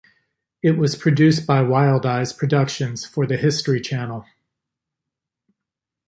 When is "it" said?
0.63-0.79